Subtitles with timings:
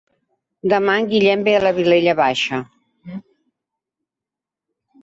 [0.73, 2.61] Demà en Guillem va a la Vilella Baixa.